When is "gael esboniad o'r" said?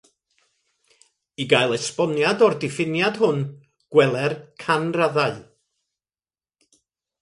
1.51-2.57